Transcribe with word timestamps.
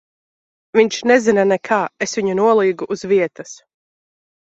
Viņš 0.77 0.95
nezina 1.11 1.43
nekā. 1.49 1.77
Es 2.05 2.17
viņu 2.19 2.35
nolīgu 2.39 2.87
uz 2.97 3.05
vietas. 3.13 3.53